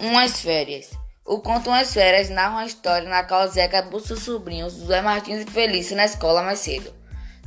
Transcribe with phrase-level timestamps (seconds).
[0.00, 0.90] Umas férias.
[1.24, 5.42] O conto Umas férias narra uma história na qual Zeca busca os sobrinhos José Martins
[5.42, 6.94] e Felício na escola mais cedo.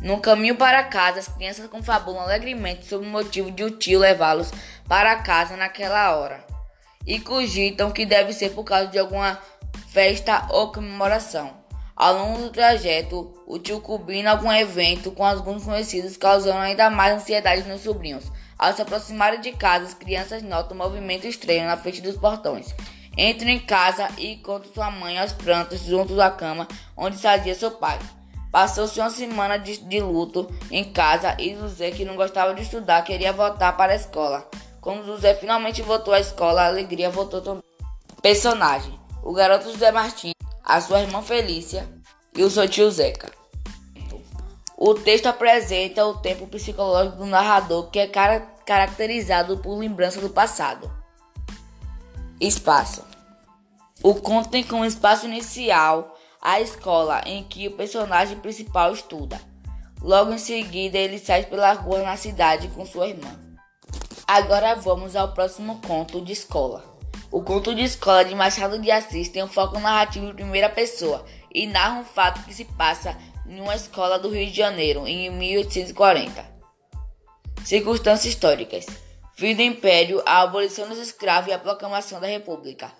[0.01, 4.51] No caminho para casa, as crianças confabulam alegremente sobre o motivo de o tio levá-los
[4.85, 6.43] para casa naquela hora
[7.07, 9.39] e cogitam que deve ser por causa de alguma
[9.87, 11.53] festa ou comemoração.
[11.95, 17.15] Ao longo do trajeto, o tio combina algum evento com alguns conhecidos, causando ainda mais
[17.15, 18.25] ansiedade nos sobrinhos.
[18.61, 22.75] Ao se aproximarem de casa, as crianças notam um movimento estranho na frente dos portões.
[23.17, 27.71] Entram em casa e encontram sua mãe aos prantos junto da cama onde sazia seu
[27.71, 27.97] pai.
[28.51, 33.03] Passou-se uma semana de, de, luto em casa e José, que não gostava de estudar,
[33.03, 34.47] queria voltar para a escola.
[34.79, 37.63] Quando José finalmente voltou à escola, a alegria voltou também.
[38.21, 41.89] Personagem: o garoto José Martins a sua irmã Felícia
[42.37, 43.40] e o seu tio Zeca.
[44.83, 50.31] O texto apresenta o tempo psicológico do narrador que é car caracterizado por lembrança do
[50.31, 50.91] passado.
[52.39, 53.05] Espaço.
[54.01, 59.39] O conto tem como espaço inicial a escola em que o personagem principal estuda.
[60.01, 63.39] Logo em seguida, ele sai pela rua na cidade com sua irmã.
[64.27, 66.90] Agora vamos ao próximo conto de escola.
[67.31, 71.25] O conto de escola de Machado de Assis tem um foco narrativo em primeira pessoa
[71.49, 75.29] e narra um fato que se passa em uma escola do Rio de Janeiro em
[75.29, 76.45] 1840.
[77.63, 78.85] Circunstâncias históricas:
[79.33, 82.91] fim do Império, a abolição dos escravos e a proclamação da República.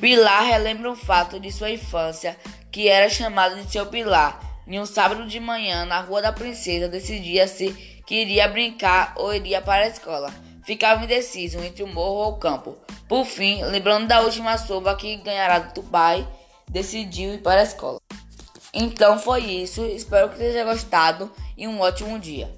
[0.00, 2.36] Pilar relembra um fato de sua infância
[2.72, 4.40] que era chamado de seu Pilar.
[4.66, 7.70] Em um sábado de manhã, na Rua da Princesa, decidia se
[8.04, 10.34] que iria brincar ou iria para a escola.
[10.64, 12.76] Ficava indeciso entre o morro ou o campo.
[13.08, 16.26] Por fim, lembrando da última sova que ganhará do pai,
[16.68, 18.00] decidiu ir para a escola.
[18.74, 22.52] Então foi isso, espero que tenha gostado e um ótimo dia.